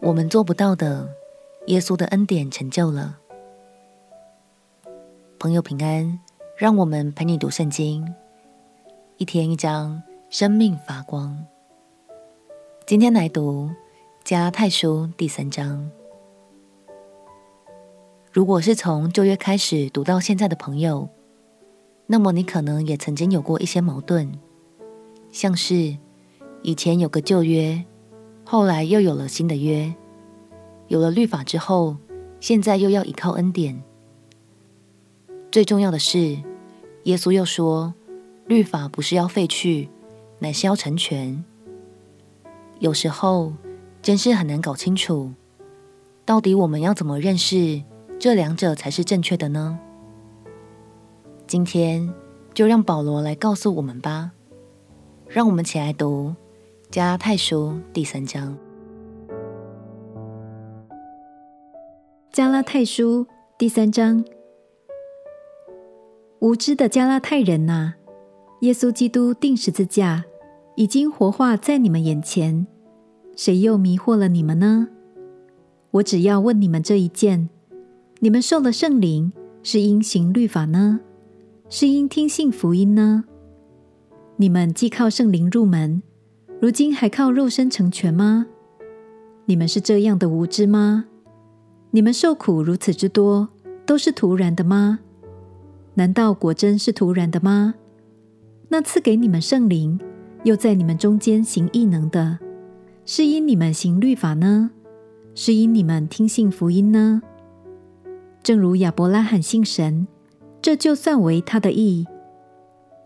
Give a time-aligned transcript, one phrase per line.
[0.00, 1.08] 我们做不到的，
[1.68, 3.18] 耶稣的恩典成就了。
[5.38, 6.20] 朋友平安，
[6.54, 8.14] 让我们陪你读圣经，
[9.16, 11.46] 一天一章，生命发光。
[12.86, 13.70] 今天来读
[14.22, 15.90] 加拉太书第三章。
[18.30, 21.08] 如果是从旧约开始读到现在的朋友，
[22.06, 24.30] 那么你可能也曾经有过一些矛盾，
[25.32, 25.96] 像是
[26.62, 27.82] 以前有个旧约，
[28.48, 29.92] 后来又有了新的约，
[30.86, 31.96] 有了律法之后，
[32.38, 33.82] 现在又要依靠恩典。
[35.50, 36.38] 最重要的是，
[37.02, 37.92] 耶稣又说，
[38.46, 39.88] 律法不是要废去，
[40.38, 41.44] 乃是要成全。
[42.78, 43.52] 有时候
[44.00, 45.32] 真是很难搞清楚，
[46.24, 47.82] 到底我们要怎么认识
[48.16, 49.76] 这两者才是正确的呢？
[51.48, 52.14] 今天
[52.54, 54.30] 就让保罗来告诉我们吧。
[55.26, 56.36] 让我们起来读
[56.96, 58.56] 加拉太书第三章。
[62.32, 63.26] 加拉太书
[63.58, 64.24] 第三章，
[66.38, 67.96] 无知的加拉太人哪，
[68.60, 70.24] 耶稣基督钉十字架，
[70.74, 72.66] 已经活化在你们眼前，
[73.36, 74.88] 谁又迷惑了你们呢？
[75.90, 77.50] 我只要问你们这一件：
[78.20, 79.30] 你们受了圣灵，
[79.62, 81.00] 是因行律法呢，
[81.68, 83.24] 是因听信福音呢？
[84.36, 86.02] 你们既靠圣灵入门，
[86.58, 88.46] 如今还靠肉身成全吗？
[89.44, 91.04] 你们是这样的无知吗？
[91.90, 93.48] 你们受苦如此之多，
[93.84, 95.00] 都是徒然的吗？
[95.94, 97.74] 难道果真是徒然的吗？
[98.68, 100.00] 那赐给你们圣灵，
[100.44, 102.38] 又在你们中间行异能的，
[103.04, 104.70] 是因你们行律法呢？
[105.34, 107.20] 是因你们听信福音呢？
[108.42, 110.06] 正如亚伯拉罕信神，
[110.62, 112.06] 这就算为他的义。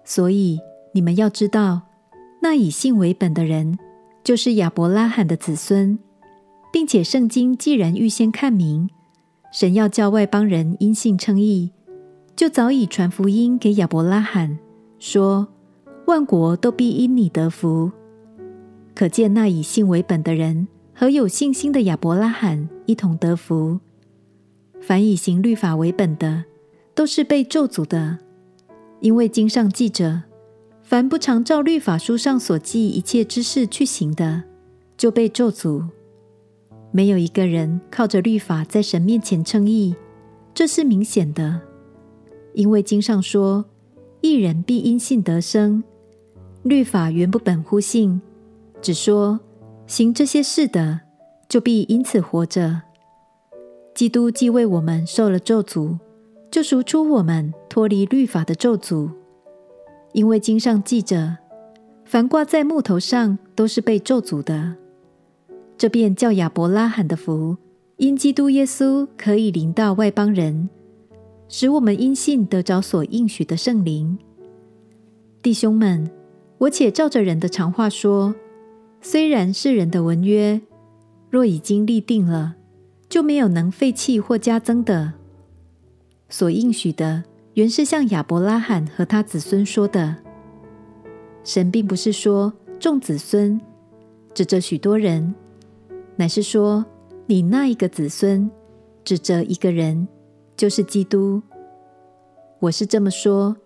[0.05, 0.61] 所以
[0.93, 1.83] 你们要知道，
[2.41, 3.79] 那以信为本的人，
[4.25, 5.99] 就是亚伯拉罕的子孙。
[6.73, 8.89] 并且圣经既然预先看明，
[9.53, 11.73] 神要叫外邦人因信称义，
[12.37, 14.57] 就早已传福音给亚伯拉罕，
[15.01, 15.49] 说
[16.07, 17.91] 万国都必因你得福。
[18.95, 23.81] 可见那以信为本的人和有信心的亚伯拉罕一同得福。
[24.81, 26.45] 凡以行律法为本的，
[26.95, 28.19] 都是被咒诅的，
[29.01, 30.23] 因为经上记着：
[30.91, 34.43] 凡不常照律法书上所记一切之事去行的，
[34.97, 35.85] 就被咒诅。
[36.91, 39.95] 没有一个人靠着律法在神面前称义，
[40.53, 41.61] 这是明显的，
[42.55, 43.65] 因为经上说
[44.21, 45.85] ：“一人必因信得生。”
[46.65, 48.21] 律法原不本乎信，
[48.83, 49.39] 只说
[49.87, 51.03] 行这些事的，
[51.49, 52.83] 就必因此活着。
[53.95, 56.01] 基督既为我们受了咒诅，
[56.51, 59.09] 就赎出我们脱离律法的咒诅，
[60.13, 61.39] 因为经上记着
[62.05, 64.77] ：“凡挂在木头上，都是被咒诅的。”
[65.79, 67.57] 这便叫亚伯拉罕的福，
[67.97, 70.69] 因基督耶稣可以临到外邦人，
[71.49, 74.19] 使我们因信得着所应许的圣灵。
[75.43, 76.11] 弟兄们，
[76.59, 78.35] 我且照着人的常话说：
[79.01, 80.61] 虽然是人的文约，
[81.31, 82.57] 若已经立定了，
[83.09, 85.15] 就没有能废弃或加增的。
[86.29, 87.25] 所应许的，
[87.55, 90.17] 原是向亚伯拉罕和他子孙说的。
[91.43, 93.61] 神并不是说众子孙，
[94.35, 95.35] 指着许多人。
[96.17, 96.85] 乃是说，
[97.27, 98.51] 你那一个子孙，
[99.05, 100.07] 指着一个人，
[100.57, 101.43] 就是基督。
[102.61, 103.57] 我是这么说：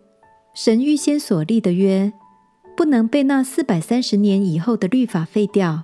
[0.54, 2.12] 神预先所立的约，
[2.76, 5.82] 不能被那四百三十年以后的律法废掉，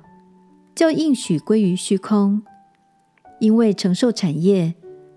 [0.75, 2.43] 叫应许归于虚空。
[3.41, 4.75] 因为承受产业，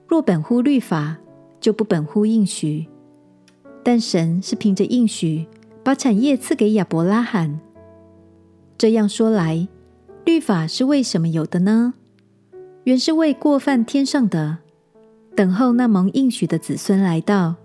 [0.08, 1.18] 若本乎律法，
[1.63, 2.85] 就不本乎应许。
[3.81, 5.47] 但神是凭着应许，
[5.81, 7.62] 把产业赐给亚伯拉罕。
[8.78, 9.66] 这样说来，
[10.25, 11.94] 律法是为什么有的呢？
[12.84, 14.57] 原是为过犯添上的，
[15.35, 17.56] 等候那蒙应许的子孙来到，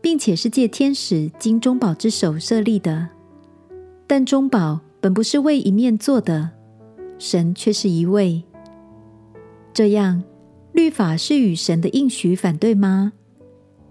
[0.00, 3.08] 并且是借天使金中宝之手设立的。
[4.06, 6.50] 但中宝本不是为一面做的，
[7.18, 8.42] 神却是一位。
[9.74, 10.22] 这样，
[10.78, 13.12] 律法是与神的应许反对吗？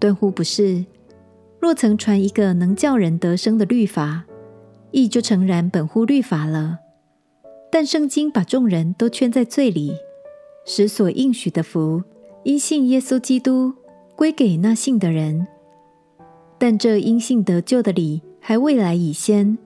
[0.00, 0.86] 断乎不是。
[1.60, 4.24] 若曾传一个能叫人得生的律法，
[4.90, 6.78] 义就诚然本乎律法了。
[7.70, 9.92] 但圣经把众人都圈在罪里，
[10.64, 12.02] 使所应许的福
[12.44, 13.74] 因信耶稣基督
[14.16, 15.46] 归给那信的人。
[16.56, 19.58] 但这因信得救的理还未来已先，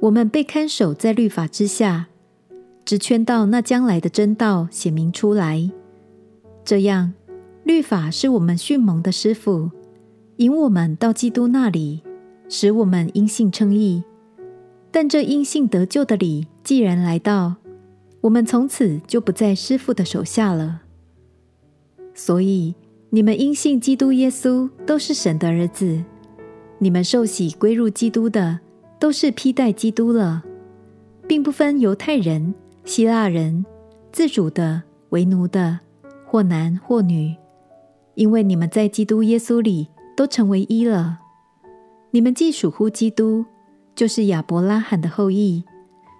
[0.00, 2.08] 我们被看守在律法之下，
[2.84, 5.70] 只圈到那将来的真道显明出来。
[6.68, 7.14] 这样，
[7.64, 9.70] 律法是我们训蒙的师傅，
[10.36, 12.02] 引我们到基督那里，
[12.50, 14.04] 使我们因信称义。
[14.90, 17.54] 但这因信得救的理既然来到，
[18.20, 20.82] 我们从此就不在师傅的手下了。
[22.12, 22.74] 所以，
[23.08, 26.04] 你们因信基督耶稣都是神的儿子。
[26.76, 28.60] 你们受洗归入基督的，
[29.00, 30.44] 都是披戴基督了，
[31.26, 32.54] 并不分犹太人、
[32.84, 33.64] 希腊人、
[34.12, 35.80] 自主的、为奴的，
[36.30, 37.34] 或男或女，
[38.14, 41.20] 因为你们在基督耶稣里都成为一了。
[42.10, 43.46] 你们既属乎基督，
[43.94, 45.64] 就是亚伯拉罕的后裔，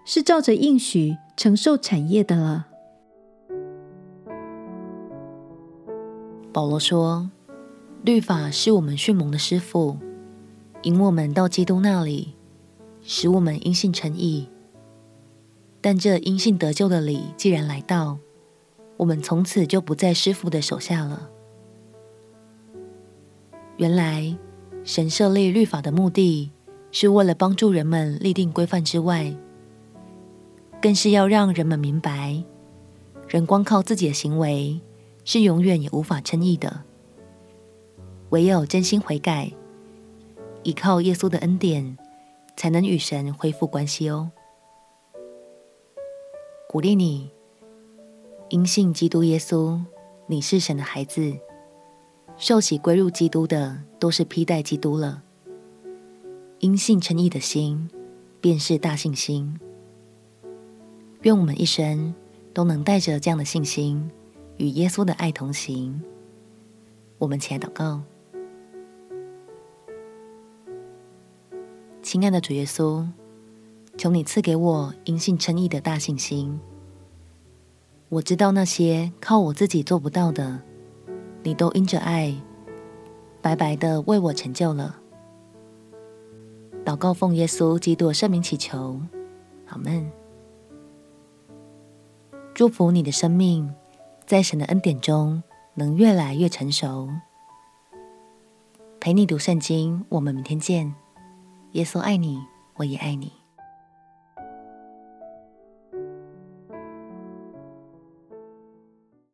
[0.07, 2.69] 是照着应许承受产业的了。
[6.55, 7.31] 保罗说
[8.03, 9.99] ：“律法是我们训蒙的师傅，
[10.85, 12.35] 引我们到基督那里，
[13.03, 14.49] 使我们因信称义。
[15.83, 18.19] 但这因信得救的理既然来到，
[18.99, 21.31] 我们从此就不在师傅的手下了。
[23.79, 24.37] 原来
[24.85, 26.53] 神设立律法的目的，
[26.93, 29.35] 是为了帮助人们立定规范之外，
[30.83, 32.45] 更是要让人们明白，
[33.27, 34.81] 人光靠自己的行为。”
[35.25, 36.85] 是永远也无法称义的，
[38.31, 39.53] 唯有真心悔改，
[40.63, 41.99] 依靠耶稣的恩典，
[42.57, 44.31] 才能与神恢复关系哦。
[46.67, 47.31] 鼓励你，
[48.51, 49.79] 因信基督耶稣，
[50.27, 51.37] 你是神的孩子，
[52.39, 55.23] 受洗归入基督的，都是披戴基督了。
[56.61, 57.91] 因信称义的心，
[58.41, 59.61] 便是大信心。
[61.23, 62.15] 愿我们一生
[62.55, 64.11] 都能带着这样的信心。
[64.57, 66.03] 与耶稣的爱同行，
[67.19, 68.01] 我们起来祷告。
[72.03, 73.07] 亲爱的主耶稣，
[73.99, 76.59] 求你赐给我因信称义的大信心。
[78.11, 80.61] 我知道那些靠我自己做不到的，
[81.43, 82.35] 你都因着爱，
[83.43, 84.99] 白白的为我成就了。
[86.85, 89.01] 祷告奉耶稣基督圣名祈求，
[89.67, 90.11] 阿门。
[92.55, 93.75] 祝福你的生命。
[94.27, 97.09] 在神的恩典中，能越来越成熟。
[99.01, 100.95] 陪你读圣经，我们明天见。
[101.73, 102.39] 耶稣爱你，
[102.77, 103.38] 我也爱你。